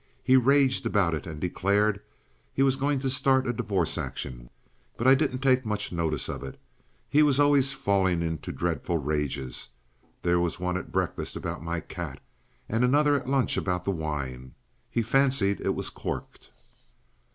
He 0.23 0.35
raged 0.35 0.87
about 0.87 1.13
it, 1.13 1.27
and 1.27 1.39
declared 1.39 2.01
he 2.55 2.63
was 2.63 2.75
going 2.75 2.97
to 3.01 3.07
start 3.07 3.45
a 3.45 3.53
divorce 3.53 3.99
action. 3.99 4.49
But 4.97 5.05
I 5.05 5.13
didn't 5.13 5.43
take 5.43 5.63
much 5.63 5.91
notice 5.91 6.27
of 6.27 6.41
it. 6.43 6.59
He 7.07 7.21
was 7.21 7.39
always 7.39 7.73
falling 7.73 8.23
into 8.23 8.51
dreadful 8.51 8.97
rages. 8.97 9.69
There 10.23 10.39
was 10.39 10.59
one 10.59 10.75
at 10.75 10.91
breakfast 10.91 11.35
about 11.35 11.61
my 11.61 11.81
cat 11.81 12.19
and 12.67 12.83
another 12.83 13.13
at 13.13 13.29
lunch 13.29 13.57
about 13.57 13.83
the 13.83 13.91
wine. 13.91 14.55
He 14.89 15.03
fancied 15.03 15.61
it 15.61 15.75
was 15.75 15.91
corked." 15.91 16.49